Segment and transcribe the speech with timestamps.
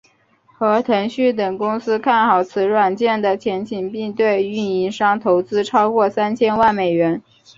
[0.57, 7.21] 和腾讯等公司看好此软件的前景并对运营商投资超过三千万美元。